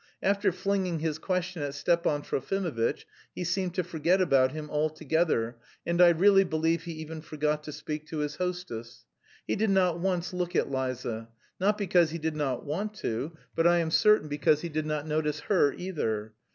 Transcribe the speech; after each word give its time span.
After 0.23 0.51
flinging 0.51 0.97
his 0.97 1.19
question 1.19 1.61
at 1.61 1.75
Stepan 1.75 2.23
Trofimovitch 2.23 3.05
he 3.35 3.43
seemed 3.43 3.75
to 3.75 3.83
forget 3.83 4.19
about 4.19 4.51
him 4.51 4.67
altogether, 4.67 5.57
and 5.85 6.01
I 6.01 6.09
really 6.09 6.43
believe 6.43 6.81
he 6.85 6.93
even 6.93 7.21
forgot 7.21 7.61
to 7.65 7.71
speak 7.71 8.07
to 8.07 8.17
his 8.17 8.37
hostess. 8.37 9.05
He 9.45 9.55
did 9.55 9.69
not 9.69 9.99
once 9.99 10.33
look 10.33 10.55
at 10.55 10.71
Liza 10.71 11.29
not 11.59 11.77
because 11.77 12.09
he 12.09 12.17
did 12.17 12.35
not 12.35 12.65
want 12.65 12.95
to, 12.95 13.37
but 13.55 13.67
I 13.67 13.77
am 13.77 13.91
certain 13.91 14.27
because 14.27 14.61
he 14.61 14.69
did 14.69 14.87
not 14.87 15.05
notice 15.05 15.41
her 15.41 15.71
either. 15.71 16.33